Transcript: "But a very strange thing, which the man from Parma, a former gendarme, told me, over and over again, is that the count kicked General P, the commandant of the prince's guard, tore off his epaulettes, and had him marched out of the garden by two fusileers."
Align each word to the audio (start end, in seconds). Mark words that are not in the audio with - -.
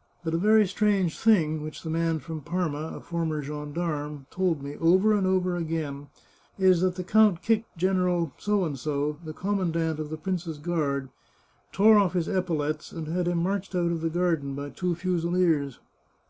"But 0.24 0.32
a 0.32 0.38
very 0.38 0.66
strange 0.66 1.18
thing, 1.18 1.60
which 1.62 1.82
the 1.82 1.90
man 1.90 2.18
from 2.18 2.40
Parma, 2.40 2.92
a 2.96 3.00
former 3.02 3.42
gendarme, 3.42 4.24
told 4.30 4.62
me, 4.62 4.74
over 4.78 5.12
and 5.12 5.26
over 5.26 5.54
again, 5.54 6.06
is 6.56 6.80
that 6.80 6.94
the 6.94 7.04
count 7.04 7.42
kicked 7.42 7.76
General 7.76 8.28
P, 8.42 8.46
the 8.46 9.34
commandant 9.36 10.00
of 10.00 10.08
the 10.08 10.16
prince's 10.16 10.56
guard, 10.56 11.10
tore 11.72 11.98
off 11.98 12.14
his 12.14 12.26
epaulettes, 12.26 12.90
and 12.90 13.08
had 13.08 13.28
him 13.28 13.36
marched 13.42 13.74
out 13.74 13.92
of 13.92 14.00
the 14.00 14.08
garden 14.08 14.54
by 14.54 14.70
two 14.70 14.94
fusileers." 14.94 15.78